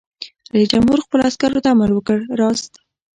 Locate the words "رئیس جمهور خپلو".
0.53-1.21